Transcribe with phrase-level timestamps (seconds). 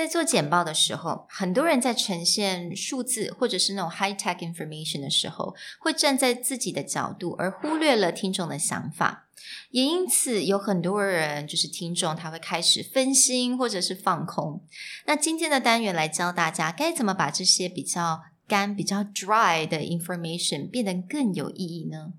[0.00, 9.26] 在做简报的时候，很多人在呈现数字或者是那种 high tech information 的时候，会站在自己的角度，而忽略了听众的想法。
[9.72, 14.64] 也因此，有很多人就是听众，他会开始分心或者是放空。
[15.04, 22.14] 那今天的单元来教大家该怎么把这些比较干、比较 dry 的 information 变得更有意义呢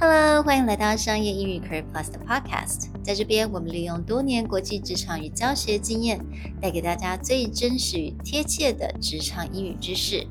[0.00, 2.89] ？Hello，欢迎来到商业英语 Career Plus 的 Podcast。
[3.09, 6.19] 在这边，我们利用多年国际职场与教学经验，
[6.61, 10.25] 带给大家最真实与贴切的职场英语知识。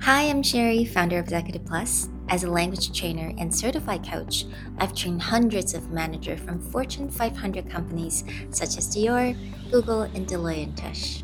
[0.00, 2.06] Hi, I'm Sherry, founder of Executive Plus.
[2.28, 4.44] As a language trainer and certified coach,
[4.78, 9.34] I've trained hundreds of managers from Fortune 500 companies such as Dior,
[9.70, 11.22] Google, and Deloitte & Touche.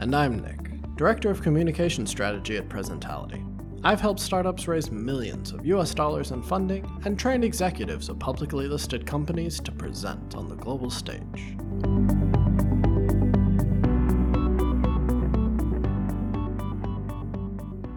[0.00, 3.42] And I'm Nick, Director of Communication Strategy at Presentality.
[3.81, 8.67] I've helped startups raise millions of US dollars in funding and trained executives of publicly
[8.67, 11.55] listed companies to present on the global stage.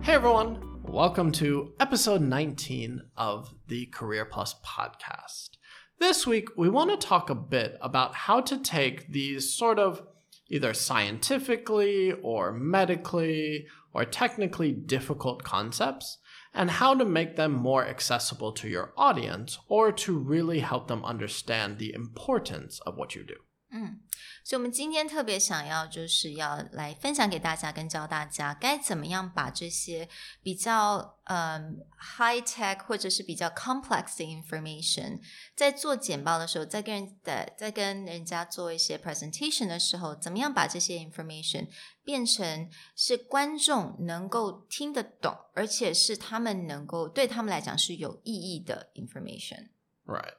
[0.03, 5.57] Hey everyone, welcome to episode 19 of the Career Plus podcast.
[5.99, 10.07] This week, we want to talk a bit about how to take these sort of
[10.49, 16.19] either scientifically or medically or technically difficult concepts
[16.55, 21.05] and how to make them more accessible to your audience or to really help them
[21.05, 23.37] understand the importance of what you do.
[23.75, 23.99] 嗯，
[24.45, 30.07] 所以，我们今天特别想要，就是要来分享给大家，跟教大家该怎么样把这些
[30.43, 35.21] 比较嗯 high tech 或者是比较 complex 的 information，
[35.57, 41.69] 在做简报的时候，在跟人的在跟人家做一些 presentation 的时候，怎么样把这些 information
[42.05, 49.71] 变成是观众能够听得懂，而且是他们能够对他们来讲是有意义的 information。
[50.05, 50.35] Right.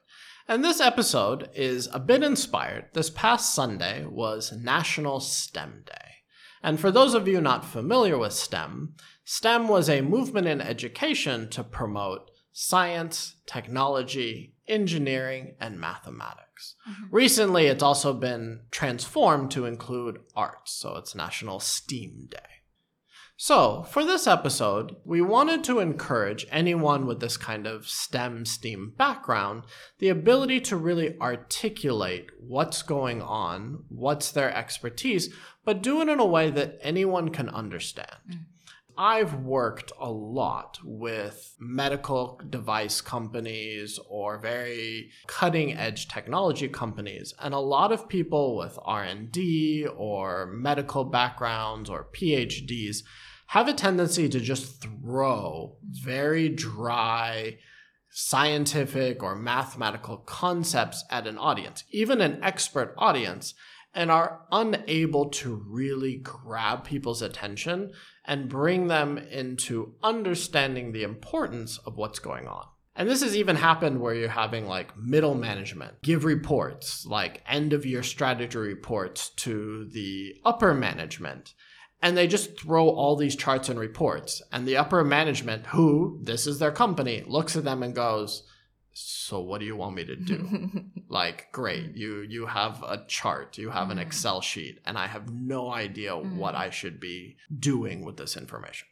[0.48, 2.90] And this episode is a bit inspired.
[2.94, 6.10] This past Sunday was National STEM Day.
[6.62, 11.50] And for those of you not familiar with STEM, STEM was a movement in education
[11.52, 16.76] to promote science, technology, engineering, and mathematics.
[16.90, 17.16] Mm-hmm.
[17.16, 22.62] Recently, it's also been transformed to include arts, so it's National STEAM Day.
[23.36, 28.94] So, for this episode, we wanted to encourage anyone with this kind of STEM STEAM
[28.96, 29.64] background
[29.98, 35.34] the ability to really articulate what's going on, what's their expertise,
[35.66, 38.18] but do it in a way that anyone can understand.
[38.30, 38.46] Mm.
[38.98, 47.53] I've worked a lot with medical device companies or very cutting edge technology companies and
[47.53, 53.03] a lot of people with R&D or medical backgrounds or PhDs
[53.48, 57.58] have a tendency to just throw very dry
[58.09, 63.56] scientific or mathematical concepts at an audience, even an expert audience,
[63.94, 67.92] and are unable to really grab people's attention
[68.26, 72.66] and bring them into understanding the importance of what's going on.
[72.96, 77.74] And this has even happened where you're having like middle management give reports, like end
[77.74, 81.53] of year strategy reports to the upper management
[82.03, 86.46] and they just throw all these charts and reports and the upper management who this
[86.46, 88.44] is their company looks at them and goes
[88.93, 90.39] so what do you want me to do
[91.09, 94.06] like great you you have a chart you have an mm.
[94.06, 96.37] excel sheet and i have no idea mm.
[96.37, 98.87] what i should be doing with this information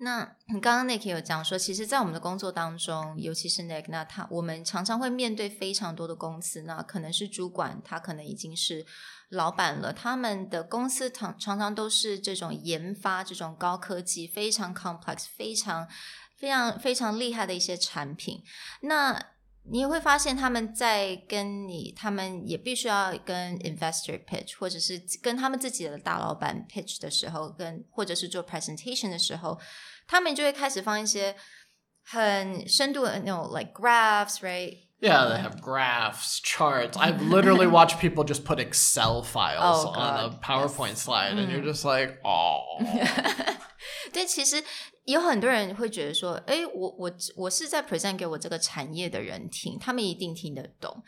[0.00, 8.86] 那你刚刚 Nick 有讲说，其实，在我们的工作当中，尤其是 Nick，那他我们常常会面对非常多的公司，那可能是主管，他可能已经是
[9.30, 15.88] 老板了，他们的公司常常常都是这种研发这种高科技、非常 complex、非常
[16.43, 18.43] 非常非常厉害的一些产品。
[18.81, 19.17] 那
[19.71, 29.57] 你也会发现，他们在跟你，他们也必须要跟 investor pitch，或者是跟他们自己的大老板 pitch 的时候，跟或者是做 presentation 的时候，
[30.05, 31.33] 他们就会开始放一些
[32.03, 36.97] 很深度的那种 like graphs，right？Yeah, they have graphs, charts.
[36.97, 41.03] I've literally watched people just put Excel files oh, on a PowerPoint yes.
[41.03, 41.71] slide, and you're mm.
[41.71, 42.79] just like, oh.
[44.12, 44.62] 对，其实
[45.04, 51.02] 有很多人会觉得说，哎，我我我是在 present 给我这个产业的人听，他们一定听得懂，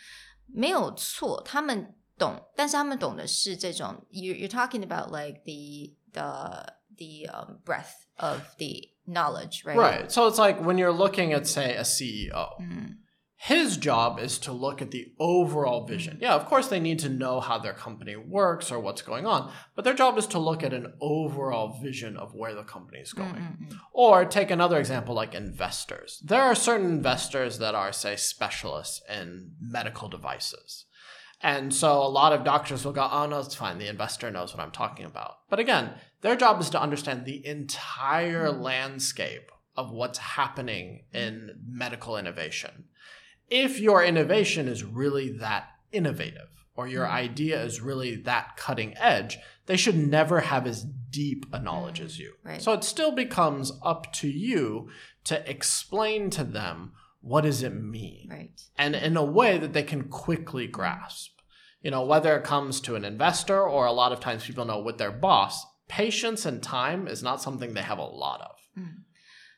[0.47, 9.77] 没有错，他们懂，但是他们懂的是这种，you you're talking about like the the the um, breadth of the knowledge, right?
[9.77, 10.11] Right.
[10.11, 12.59] So it's like when you're looking at say a CEO.
[12.61, 12.97] Mm
[13.46, 16.18] his job is to look at the overall vision.
[16.18, 16.22] Mm.
[16.22, 19.52] Yeah, of course, they need to know how their company works or what's going on,
[19.76, 23.14] but their job is to look at an overall vision of where the company is
[23.14, 23.36] going.
[23.36, 23.78] Mm-mm-mm.
[23.94, 26.20] Or take another example like investors.
[26.26, 30.86] There are certain investors that are, say, specialists in medical devices.
[31.40, 33.78] And so a lot of doctors will go, oh, no, it's fine.
[33.78, 35.36] The investor knows what I'm talking about.
[35.52, 38.60] But again, their job is to understand the entire mm.
[38.60, 41.20] landscape of what's happening mm.
[41.20, 42.86] in medical innovation.
[43.50, 47.16] If your innovation is really that innovative or your mm-hmm.
[47.16, 52.20] idea is really that cutting edge, they should never have as deep a knowledge as
[52.20, 52.34] you.
[52.44, 52.62] right.
[52.62, 54.90] So it still becomes up to you
[55.26, 58.62] to explain to them what does it mean Right.
[58.78, 61.32] and in a way that they can quickly grasp.
[61.82, 64.80] You know, whether it comes to an investor or a lot of times people know
[64.80, 68.56] with their boss, patience and time is not something they have a lot of.
[68.78, 69.04] Mm.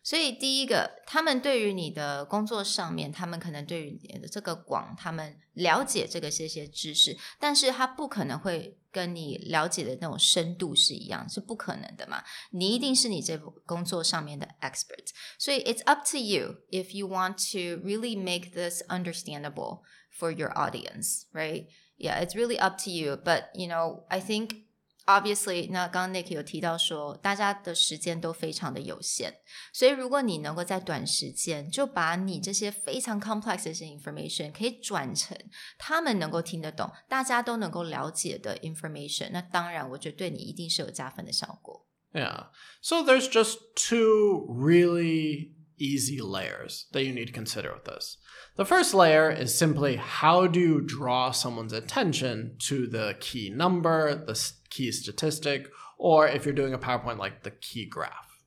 [0.06, 12.25] 所以第一个，他们对于你的工作上面，他们可能对于你的这个广，他们了解这个这些知识，但是他不可能会跟你了解的那种深度是一样，是不可能的嘛。
[12.50, 15.06] 你一定是你这工作上面的 expert，
[15.38, 19.82] 所以 it's up to you if you want to really make this understandable
[20.19, 21.67] for your audience, right?
[21.97, 23.17] Yeah, it's really up to you.
[23.17, 24.64] But you know, I think
[25.06, 29.32] obviously，那刚刚 Nick 有提到说，大家的时间都非常的有限，
[29.73, 35.37] 所以如果你能够在短时间就把你这些非常 complex 的一些 information 可以转成
[35.76, 41.87] 他们能够听得懂、大家都能够了解的 information，那当然我觉得对你一定是有加分的效果。
[42.12, 42.49] Yeah.
[42.81, 48.19] So there's just two really easy layers that you need to consider with this.
[48.55, 54.14] The first layer is simply how do you draw someone's attention to the key number,
[54.14, 58.44] the s- key statistic, or if you're doing a PowerPoint, like the key graph.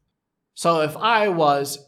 [0.55, 1.79] So if I was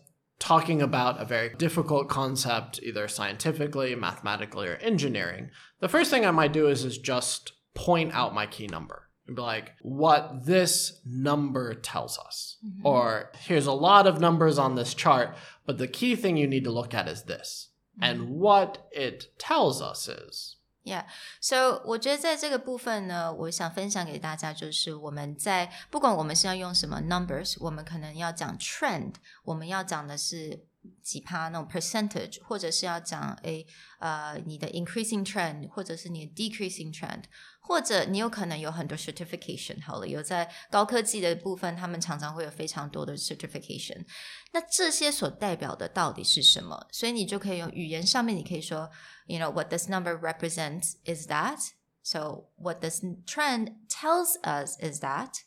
[0.40, 6.32] talking about a very difficult concept, either scientifically, mathematically, or engineering, the first thing I
[6.32, 11.00] might do is, is just point out my key number and be like, what this
[11.06, 12.56] number tells us.
[12.66, 12.86] Mm-hmm.
[12.86, 16.64] Or here's a lot of numbers on this chart, but the key thing you need
[16.64, 17.68] to look at is this.
[18.00, 18.32] And mm-hmm.
[18.32, 20.56] what it tells us is.
[20.84, 21.04] Yeah,
[21.40, 29.14] so 我觉得在这个部分呢，我想分享给大家，就是我们在不管我们是要用什么 numbers，我们可能要讲 trend，
[29.44, 30.66] 我们要讲的是
[31.03, 33.65] 几趴那种 percentage，或者是要讲诶
[33.99, 37.23] 呃你的 increasing trend，或者是你的 decreasing trend，
[37.59, 39.83] 或者你有可能有很多 certification。
[39.83, 44.05] 好了，有在高科技的部分，他们常常会有非常多的 certification。
[44.53, 46.87] 那这些所代表的到底是什么？
[46.91, 48.89] 所以你就可以用语言上面，你可以说，
[49.25, 51.71] you know what this number represents is that.
[52.03, 55.41] So what this trend tells us is that.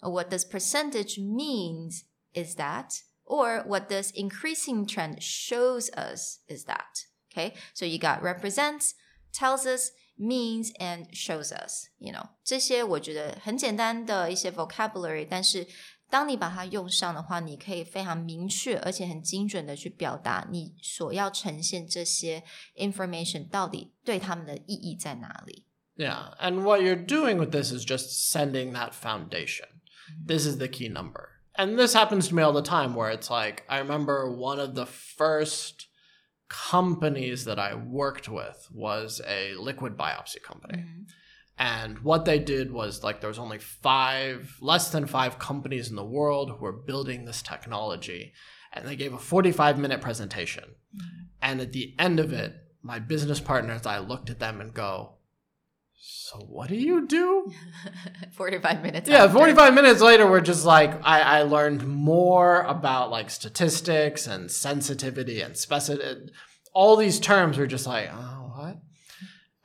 [0.00, 3.00] Or what this percentage means is that.
[3.30, 7.06] Or what this increasing trend shows us is that.
[7.32, 8.94] Okay, so you got represents,
[9.32, 11.88] tells us, means, and shows us.
[11.98, 15.66] You know, 这些我觉得很简单的一些 vocabulary，但是
[16.08, 22.44] 当你把它用上的话，你可以非常明确而且很精准的去表达你所要呈现这些
[22.76, 25.64] information 到底对他们的意义在哪里。
[25.96, 26.32] Yeah.
[26.38, 29.66] And what you're doing with this is just sending that foundation.
[30.24, 31.30] This is the key number.
[31.55, 34.75] And this happens to me all the time where it's like, I remember one of
[34.75, 35.87] the first
[36.47, 40.79] companies that I worked with was a liquid biopsy company.
[40.79, 41.01] Mm-hmm.
[41.57, 45.95] And what they did was like there was only five, less than five companies in
[45.95, 48.33] the world who were building this technology.
[48.73, 50.63] And they gave a 45 minute presentation.
[50.63, 51.23] Mm-hmm.
[51.41, 55.17] And at the end of it, my business partners, I looked at them and go,
[56.03, 57.51] So what do you do?
[58.31, 59.07] 45 minutes.
[59.07, 59.37] Yeah, after.
[59.37, 65.41] 45 minutes later, we're just like, I, I learned more about like statistics and sensitivity
[65.41, 66.31] and specificity.
[66.73, 68.77] All these terms were just like, oh, what?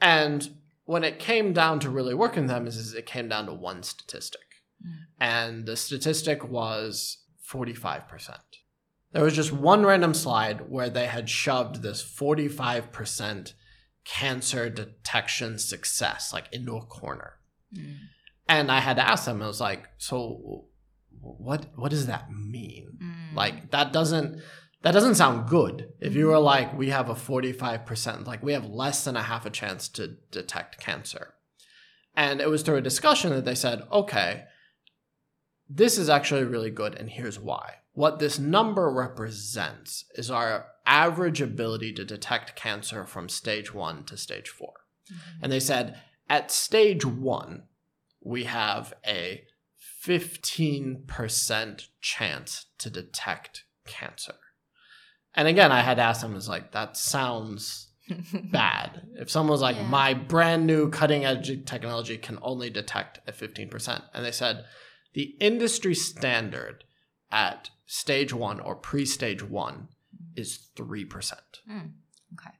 [0.00, 0.50] And
[0.84, 3.82] when it came down to really working them, is, is it came down to one
[3.82, 4.40] statistic.
[4.84, 4.92] Mm.
[5.18, 7.18] And the statistic was
[7.50, 8.36] 45%.
[9.12, 13.54] There was just one random slide where they had shoved this 45%
[14.06, 17.34] cancer detection success like into a corner.
[17.74, 17.96] Mm.
[18.48, 20.66] And I had to ask them, I was like, so
[21.20, 22.98] what what does that mean?
[23.02, 23.34] Mm.
[23.34, 24.40] Like that doesn't
[24.82, 25.92] that doesn't sound good.
[26.00, 29.44] If you were like, we have a 45%, like we have less than a half
[29.44, 31.34] a chance to detect cancer.
[32.14, 34.44] And it was through a discussion that they said, okay,
[35.68, 37.74] this is actually really good, and here's why.
[37.94, 44.16] What this number represents is our average ability to detect cancer from stage one to
[44.16, 45.42] stage 4 mm-hmm.
[45.42, 47.64] And they said, at stage one,
[48.22, 49.44] we have a
[50.04, 54.34] 15% chance to detect cancer.
[55.34, 57.88] And again, I had asked them, "Is like that sounds
[58.52, 59.02] bad.
[59.14, 59.86] If someone was like, Yeah.
[59.88, 64.64] my brand new cutting edge technology can only detect at 15%, and they said
[65.14, 66.84] the industry standard
[67.30, 69.88] at stage one or pre stage one
[70.36, 71.32] is 3%.
[71.68, 71.78] Hmm,
[72.34, 72.54] okay.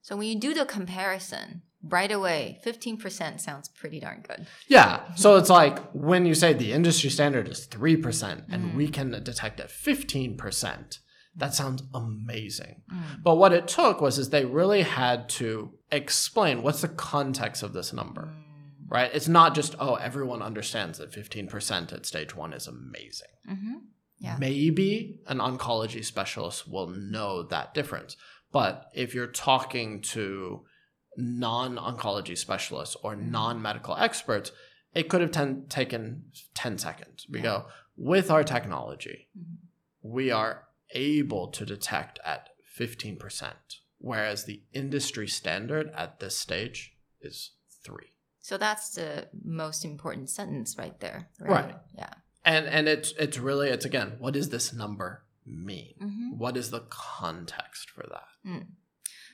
[0.00, 4.46] So when you do the comparison right away, 15% sounds pretty darn good.
[4.66, 5.14] Yeah.
[5.14, 8.92] So it's like when you say the industry standard is 3% and we hmm.
[8.92, 10.98] can detect at 15%,
[11.36, 12.82] that sounds amazing.
[12.90, 13.20] Hmm.
[13.22, 17.72] But what it took was is they really had to explain what's the context of
[17.72, 18.34] this number.
[18.88, 19.10] Right?
[19.12, 23.28] It's not just oh everyone understands that 15% at stage 1 is amazing.
[23.48, 23.74] Mm-hmm.
[24.18, 24.36] Yeah.
[24.38, 28.16] Maybe an oncology specialist will know that difference.
[28.50, 30.64] But if you're talking to
[31.16, 33.30] non oncology specialists or mm-hmm.
[33.30, 34.52] non medical experts,
[34.94, 37.26] it could have ten- taken 10 seconds.
[37.30, 39.56] We go, with our technology, mm-hmm.
[40.02, 42.48] we are able to detect at
[42.78, 43.52] 15%,
[43.98, 47.52] whereas the industry standard at this stage is
[47.84, 47.96] 3.
[48.40, 51.28] So that's the most important sentence right there.
[51.38, 51.74] Right.
[51.94, 52.14] Yeah
[52.47, 55.95] And and it's it's really it's again, what does this number mean?
[55.97, 56.37] Mhm.
[56.37, 58.67] What is the context for that?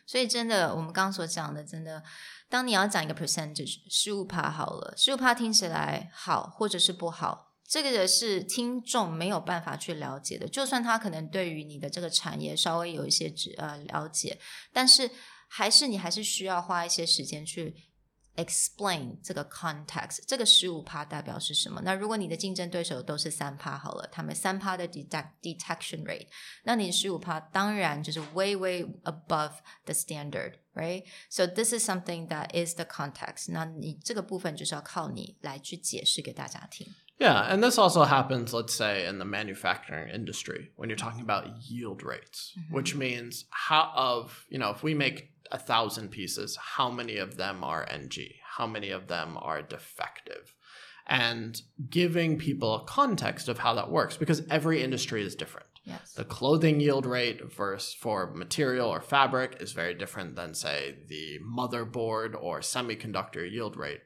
[0.06, 2.04] 所以真的，我们刚刚所讲的，真的，
[2.50, 10.48] 当你要讲一个 percentage，十五趴好了，十五趴听起来好或者是不好，这个是听众没有办法去了解的。
[10.48, 14.40] 就算他可能对于你的这个产业稍微有一些知呃了解，
[14.74, 15.12] 但是
[15.48, 17.76] 还是你还是需要花一些时间去
[18.36, 21.82] explain 这个 context，这个十五趴代表是什么？
[21.84, 26.28] 那如果你的竞争对手都是三趴好了，他们三趴的 detect detection rate，
[26.64, 29.54] 那你十五趴当然就是 way way above
[29.86, 33.52] the standard。Right, so this is something that is the context.
[33.52, 36.88] 那你这个部分就是要靠你来去解释给大家听。
[37.18, 41.48] Yeah, and this also happens, let's say, in the manufacturing industry when you're talking about
[41.70, 46.91] yield rates, which means how of you know if we make a thousand pieces, how
[46.91, 48.19] many of them are NG,
[48.57, 50.53] how many of them are defective,
[51.07, 55.69] and giving people a context of how that works because every industry is different.
[55.85, 56.15] Yes.
[56.15, 61.39] The clothing yield rate versus for material or fabric is very different than, say, the
[61.39, 64.01] motherboard or semiconductor yield rate.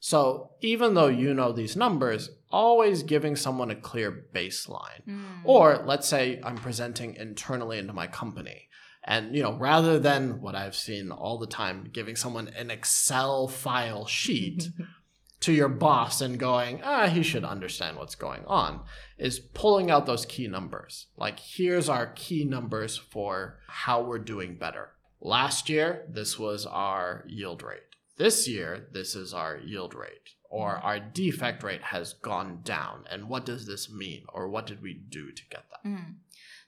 [0.00, 5.02] So even though you know these numbers, always giving someone a clear baseline.
[5.04, 5.24] Hmm.
[5.44, 8.68] Or let's say I'm presenting internally into my company.
[9.06, 13.46] And you know, rather than what I've seen all the time, giving someone an Excel
[13.46, 14.70] file sheet
[15.40, 18.80] to your boss and going, ah, he should understand what's going on,
[19.16, 21.06] is pulling out those key numbers.
[21.16, 24.90] Like, here's our key numbers for how we're doing better.
[25.20, 27.80] Last year, this was our yield rate.
[28.16, 30.30] This year, this is our yield rate.
[30.48, 33.04] Or our defect rate has gone down.
[33.10, 34.24] And what does this mean?
[34.32, 35.80] Or what did we do to get that?
[35.84, 36.16] 嗯，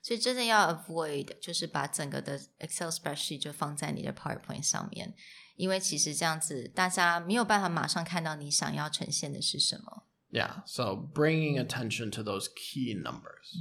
[0.02, 5.14] 所以真的要 avoid 就是把整个的 Excel spreadsheet 就放在你的 PowerPoint 上面，
[5.56, 10.06] 因为其实这样子大家没有办法马上看到你想要呈现的是什么。
[10.30, 13.54] Yeah, so bringing attention to those key numbers.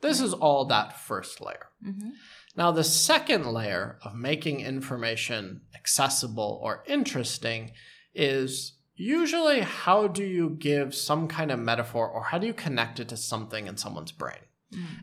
[0.00, 1.68] This is all that first layer.
[1.84, 2.12] 嗯哼，
[2.54, 7.70] Now, the second layer of making information accessible or interesting
[8.12, 13.00] is usually how do you give some kind of metaphor or how do you connect
[13.00, 14.42] it to something in someone's brain?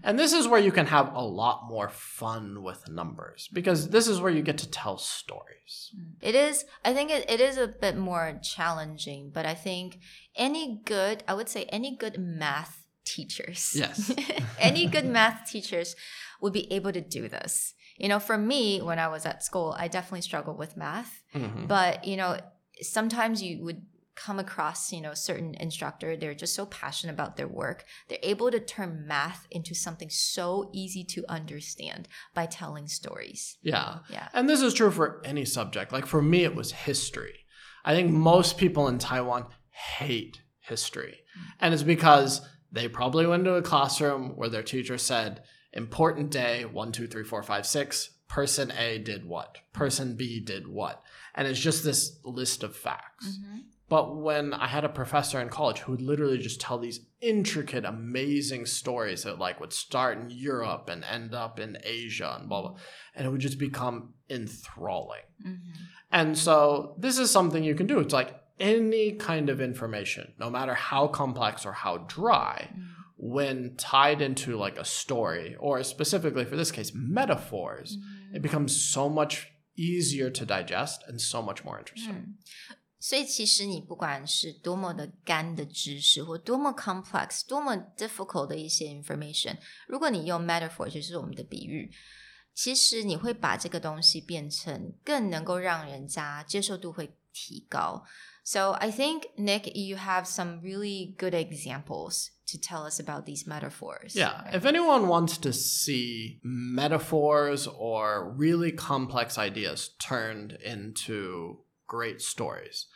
[0.03, 4.07] And this is where you can have a lot more fun with numbers because this
[4.07, 5.91] is where you get to tell stories.
[6.21, 6.65] It is.
[6.85, 9.99] I think it, it is a bit more challenging, but I think
[10.37, 14.13] any good, I would say, any good math teachers, Yes.
[14.59, 15.97] any good math teachers
[16.41, 17.75] would be able to do this.
[17.97, 21.69] You know, for me, when I was at school, I definitely struggled with math, Mhm.
[21.69, 22.39] but you know,
[22.83, 23.83] sometimes you would
[24.17, 28.19] come across you know a certain instructor they're just so passionate about their work they're
[28.23, 33.99] able to turn math into something so easy to understand by telling stories Yeah.
[34.11, 34.29] Yeah.
[34.33, 35.93] And this is true for any subject.
[35.93, 37.41] Like for me, it was history.
[37.85, 41.21] I think most people in Taiwan hate history.
[41.39, 41.53] Mm.
[41.61, 42.41] And it's because
[42.73, 45.43] they probably went to a classroom where their teacher said,
[45.73, 48.11] important day, one, two, three, four, five, six.
[48.29, 49.59] Person A did what?
[49.73, 51.03] Person B did what?
[51.35, 53.39] And it's just this list of facts.
[53.39, 53.59] Mm-hmm.
[53.89, 57.85] But when I had a professor in college who would literally just tell these intricate,
[57.85, 62.63] amazing stories that like would start in Europe and end up in Asia and blah
[62.63, 62.77] blah,
[63.15, 65.21] and it would just become enthralling.
[65.47, 65.71] Mm-hmm.
[66.11, 67.99] And so this is something you can do.
[67.99, 72.83] It's like any kind of information, no matter how complex or how dry, mm-hmm.
[73.17, 78.43] when tied into like a story or specifically for this case metaphors, it mm-hmm.
[78.43, 82.15] becomes so much easier to digest and so much more interesting.
[82.15, 82.75] Hmm.
[83.04, 89.58] 所以其实你不管是多么的干的知识，或多么 complex、多么 difficult 的一些 information，
[89.88, 91.90] 如果你用 metaphor，就是我们的比喻，
[92.54, 98.04] 其实你会把这个东西变成更能够让人家接受度会提高。
[98.44, 104.16] So I think Nick, you have some really good examples to tell us about these metaphors.
[104.16, 104.44] Yeah.
[104.44, 104.56] right?
[104.56, 111.60] If anyone wants to see metaphors or really complex ideas turned into
[111.95, 112.87] great stories,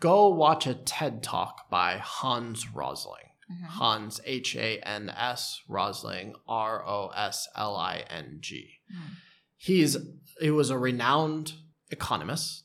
[0.00, 3.28] go watch a TED talk by Hans Rosling.
[3.50, 3.66] Mhm.
[3.66, 8.80] Hans, H A N S, Rosling, R O S L I N G.
[8.92, 9.16] Mm.
[9.56, 9.96] He's
[10.40, 11.54] he was a renowned
[11.90, 12.64] economist,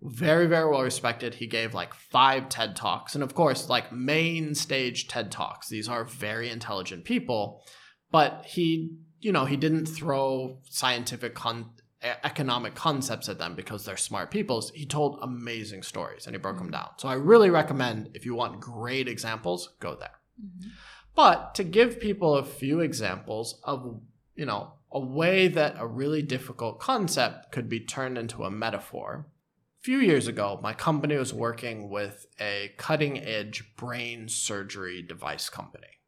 [0.00, 1.34] very very well respected.
[1.34, 5.68] He gave like five TED talks, and of course, like main stage TED talks.
[5.68, 7.62] These are very intelligent people,
[8.10, 13.96] but he you know he didn't throw scientific con- economic concepts at them because they're
[13.96, 14.64] smart people.
[14.74, 16.72] He told amazing stories and he broke them Mhm.
[16.72, 16.90] down.
[16.96, 20.20] So I really recommend if you want great examples, go there.
[20.42, 20.70] Mhm.
[21.14, 24.00] But to give people a few examples of,
[24.34, 29.26] you know, a way that a really difficult concept could be turned into a metaphor.
[29.80, 35.48] A few years ago, my company was working with a cutting edge brain surgery device
[35.48, 35.99] company.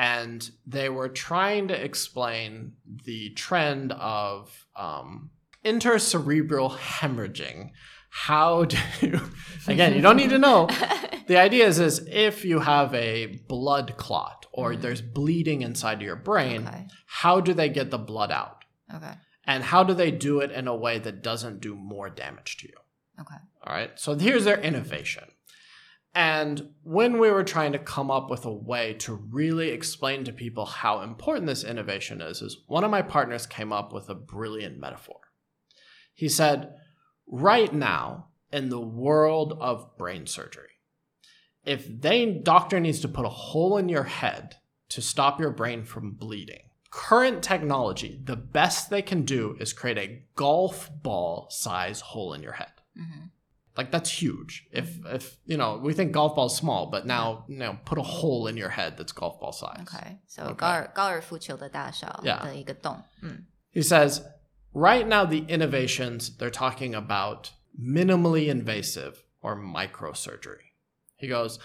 [0.00, 2.72] And they were trying to explain
[3.04, 5.28] the trend of um,
[5.62, 7.70] intercerebral hemorrhaging.
[8.08, 9.20] How do, you,
[9.68, 10.68] again, you don't need to know,
[11.26, 14.80] the idea is, is if you have a blood clot or Mhm.
[14.80, 16.86] there's bleeding inside your brain, Okay.
[17.06, 18.64] how do they get the blood out?
[18.94, 19.12] Okay.
[19.44, 22.68] And how do they do it in a way that doesn't do more damage to
[22.68, 22.78] you?
[23.20, 23.36] Okay.
[23.66, 23.90] All right.
[24.00, 25.24] So here's their innovation.
[26.14, 30.32] And when we were trying to come up with a way to really explain to
[30.32, 34.14] people how important this innovation is, is one of my partners came up with a
[34.14, 35.20] brilliant metaphor.
[36.12, 36.74] He said,
[37.28, 40.70] right now in the world of brain surgery,
[41.64, 44.56] if they doctor needs to put a hole in your head
[44.88, 49.98] to stop your brain from bleeding, current technology, the best they can do is create
[49.98, 52.72] a golf ball size hole in your head.
[52.96, 53.26] hmm
[53.77, 54.67] Like that's huge.
[54.71, 58.01] If if you know, we think golf ball's small, but now you know, put a
[58.03, 59.81] hole in your head that's golf ball size.
[59.81, 60.19] Okay.
[60.27, 60.55] So Okay.
[60.55, 62.41] 高尔高尔夫球的大小 Yeah.
[62.43, 63.03] 的一个洞。
[63.21, 64.21] 嗯 He says,
[64.73, 70.71] right now the innovations they're talking about minimally invasive or microsurgery.
[71.17, 71.59] He goes,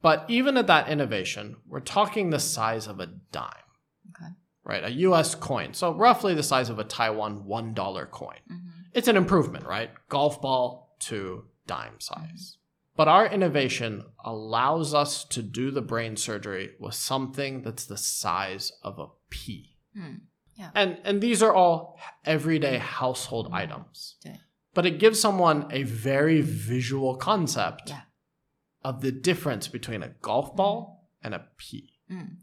[0.00, 3.66] but even at that innovation, we're talking the size of a dime.
[4.10, 4.32] Okay.
[4.64, 5.74] Right, a US coin.
[5.74, 8.38] So roughly the size of a Taiwan $1 coin.
[8.48, 8.60] Mhm.
[8.94, 9.90] it's an improvement, right?
[10.08, 12.57] Golf ball to dime size.
[12.95, 18.71] But our innovation allows us to do the brain surgery with something that's the size
[18.83, 19.77] of a pea.
[19.97, 20.21] Mm,
[20.55, 20.69] yeah.
[20.75, 23.55] And and these are all everyday household mm.
[23.55, 24.15] items.
[24.23, 24.37] Yeah.
[24.75, 28.01] But it gives someone a very visual concept yeah.
[28.83, 31.89] of the difference between a golf ball and a pea.
[32.11, 32.37] Mm.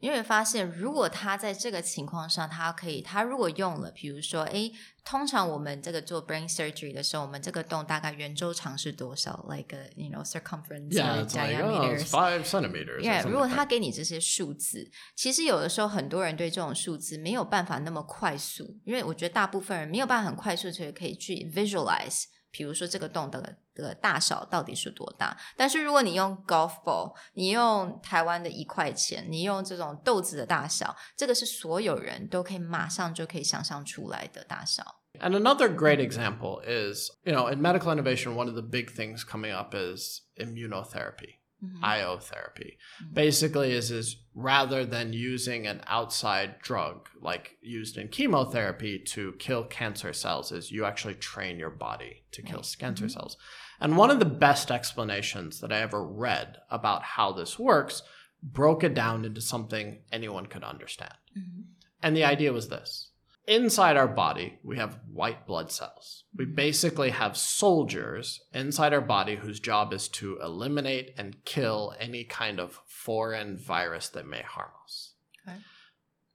[0.00, 4.70] 你会发现，如果他在这个情况上，他可以，他如果用了，比如说，哎，
[5.04, 13.02] 通常我们这个做 brain surgery 的时候，我们这个洞大概圆周长是多少？Like you know, circumference, diameter, five centimeters.
[13.02, 22.24] Yeah，如果他给你这些数字，其实有的时候很多人对这种数字没有办法那么快速，因为我觉得大部分人没有办法很快速就可以去 visualize。
[22.50, 25.36] 比如说这个洞的的大小到底是多大。
[25.56, 35.00] 但是如果你用 golf ball，你用台湾的一块钱，你用这种豆子的大小，这个是所有人都可以马上就可以想象出来的大小。
[35.18, 39.52] And another great example is, you know, in medical innovation, one of the big things coming
[39.52, 41.84] up is immunotherapy, Mm-hmm.
[41.84, 42.78] IO therapy.
[43.02, 43.14] Mm-hmm.
[43.14, 49.64] Basically, is is rather than using an outside drug like used in chemotherapy to kill
[49.64, 52.50] cancer cells, is you actually train your body to right.
[52.50, 53.12] kill cancer mm-hmm.
[53.12, 53.36] cells.
[53.80, 58.02] And one of the best explanations that I ever read about how this works
[58.42, 61.14] broke it down into something anyone could understand.
[61.36, 61.62] Mm-hmm.
[62.02, 63.09] And the idea was this
[63.50, 66.22] inside our body, we have white blood cells.
[66.36, 72.22] We basically have soldiers inside our body whose job is to eliminate and kill any
[72.22, 75.14] kind of foreign virus that may harm us.
[75.46, 75.58] Okay.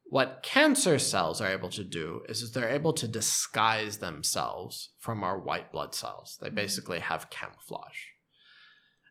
[0.08, 5.24] What cancer cells are able to do is, is they're able to disguise themselves from
[5.24, 6.38] our white blood cells.
[6.42, 6.56] They Mhm.
[6.56, 8.10] basically have camouflage.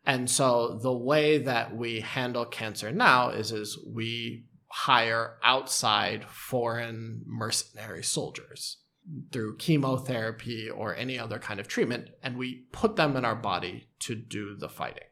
[0.05, 4.45] And so the way that we handle cancer now is is we
[4.77, 8.79] hire outside foreign mercenary soldiers
[9.31, 13.89] through chemotherapy or any other kind of treatment and we put them in our body
[14.01, 15.05] to do the fighting.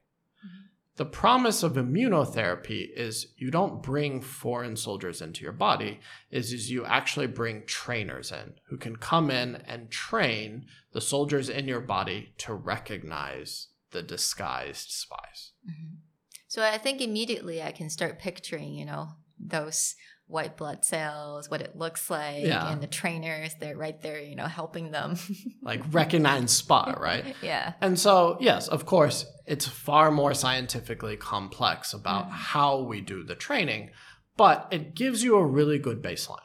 [0.45, 0.49] Mhm.
[0.97, 6.69] The promise of immunotherapy is you don't bring foreign soldiers into your body is is
[6.69, 11.81] you actually bring trainers in who can come in and train the soldiers in your
[11.81, 15.53] body to recognize the disguised spies.
[15.71, 15.99] Mhm.
[16.49, 19.95] So I think immediately I can start picturing, you know, those
[20.27, 22.71] white blood cells, what it looks like, Yeah.
[22.73, 25.17] and the trainers, they're right there, you know, helping them.
[25.63, 27.37] like recognize spot, right?
[27.43, 27.75] yeah.
[27.81, 32.33] And so, yes, of course, it's far more scientifically complex about Mm.
[32.33, 33.91] how we do the training,
[34.37, 36.39] but it gives you a really good baseline.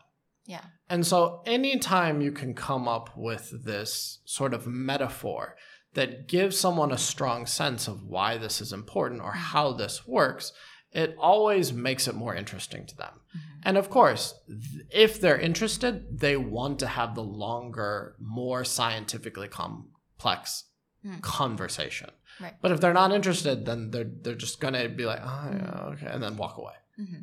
[0.45, 0.65] Yeah.
[0.89, 5.55] And so, anytime you can come up with this sort of metaphor
[5.93, 10.51] that gives someone a strong sense of why this is important or how this works,
[10.91, 13.13] it always makes it more interesting to them.
[13.35, 13.59] Mm-hmm.
[13.63, 19.47] And of course, th- if they're interested, they want to have the longer, more scientifically
[19.47, 20.63] complex
[21.05, 21.21] Mm.
[21.21, 22.09] conversation.
[22.41, 22.55] Right.
[22.59, 26.07] But if they're not interested, then they're they're just gonna be like, oh yeah, okay,
[26.07, 26.73] and then walk away.
[26.95, 27.19] hmm Yeah.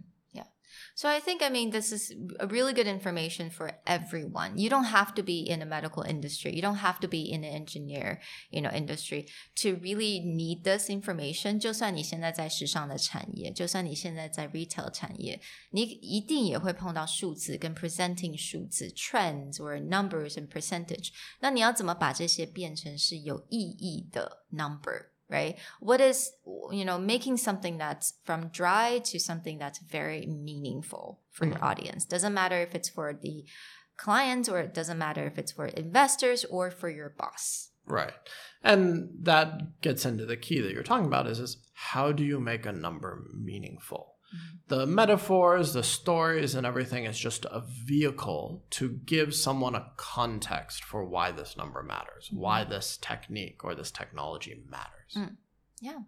[0.96, 4.58] So I think, I mean, this is a really good information for everyone.
[4.58, 6.54] You don't have to be in the medical industry.
[6.54, 10.90] You don't have to be in the engineer, you know, industry to really need this
[10.90, 11.60] information.
[11.60, 15.40] 就算你现在在时尚的产业，就算你现在在 retail 产业，
[15.72, 21.10] 你一定也会碰到数字跟 presenting 数字 trends or numbers and percentage。
[21.40, 24.46] 那你要怎么把这些变成是有意义的
[25.29, 25.59] Number？right?
[25.81, 26.33] What is,
[26.71, 31.65] you know, making something that's from dry to something that's very meaningful for your mm-hmm.
[31.65, 32.05] audience.
[32.05, 33.45] Doesn't matter if it's for the
[33.97, 37.71] clients or it doesn't matter if it's for investors or for your boss.
[37.87, 38.13] Right.
[38.63, 42.41] And that gets into the key that you're talking about is, is how do you
[42.41, 44.14] make a number meaningful?
[44.68, 50.84] The metaphors, the stories, and everything is just a vehicle to give someone a context
[50.84, 55.34] for why this number matters, why this technique or this technology matters.
[55.82, 56.04] Yeah，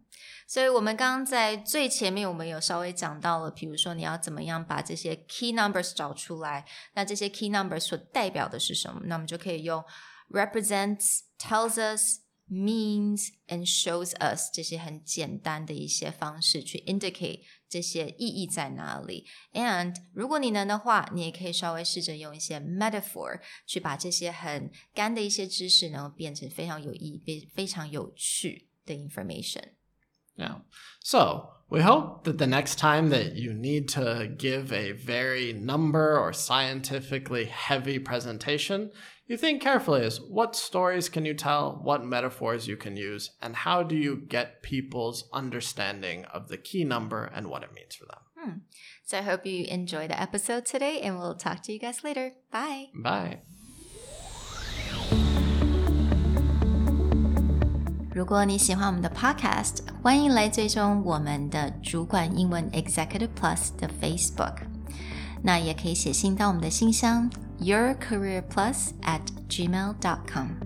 [0.47, 9.01] 所以我们刚刚在最前面，我们有稍微讲到了，比如说你要怎么样把这些 key numbers 找出来，那这些 key numbers 所代表的是什么？
[9.05, 9.83] 那我们就可以用
[10.29, 19.25] represents、tells us、 means and shows us 这些很简单的一些方式去 indicate 这些意义在哪里。
[19.53, 29.75] And 如果你能的话，你也可以稍微试着用一些 metaphor 去把这些很干的一些知识，能够变成非常有意义、非非常有趣的 information。
[30.35, 30.63] Yeah.
[31.01, 36.18] So we hope that the next time that you need to give a very number
[36.18, 38.92] or scientifically heavy presentation,
[39.26, 43.56] you think carefully as what stories can you tell, what metaphors you can use, and
[43.56, 48.06] how do you get people's understanding of the key number and what it means for
[48.06, 48.18] them.
[48.38, 48.58] Hmm.
[49.04, 52.32] So I hope you enjoy the episode today, and we'll talk to you guys later.
[52.52, 52.86] Bye.
[52.94, 53.40] Bye.
[58.15, 64.55] 如果你喜欢我们的 Podcast，欢迎来追踪我们的主管英文 Executive Plus 的 Facebook。
[65.41, 70.64] 那也可以写信到我们的信箱 yourcareerplus at gmail.com。